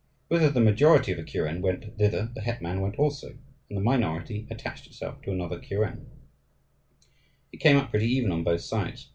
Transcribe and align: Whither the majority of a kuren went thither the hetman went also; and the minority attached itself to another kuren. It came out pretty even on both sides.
Whither 0.29 0.49
the 0.49 0.59
majority 0.61 1.11
of 1.11 1.19
a 1.19 1.23
kuren 1.23 1.61
went 1.61 1.95
thither 1.99 2.31
the 2.33 2.41
hetman 2.41 2.81
went 2.81 2.95
also; 2.95 3.37
and 3.69 3.77
the 3.77 3.81
minority 3.83 4.47
attached 4.49 4.87
itself 4.87 5.21
to 5.21 5.31
another 5.31 5.59
kuren. 5.59 6.07
It 7.53 7.57
came 7.57 7.77
out 7.77 7.91
pretty 7.91 8.07
even 8.07 8.31
on 8.31 8.43
both 8.43 8.61
sides. 8.61 9.09